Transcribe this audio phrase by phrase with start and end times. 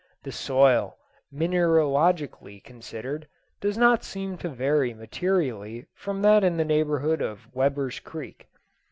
[0.23, 0.97] The soil,
[1.31, 3.27] mineralogically considered,
[3.59, 8.47] does not seem to vary materially from that in the neighbourhood of Weber's Creek.